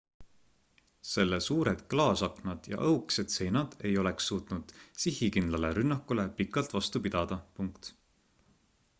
selle 1.09 1.37
suured 1.47 1.81
klaasaknad 1.93 2.69
ja 2.71 2.79
õhukesed 2.85 3.33
seinad 3.33 3.75
ei 3.89 3.91
oleks 4.03 4.29
suutnud 4.31 4.73
sihikindlale 5.03 5.71
rünnakule 5.79 6.25
pikalt 6.39 6.73
vastu 6.77 7.03
pidada 7.09 7.39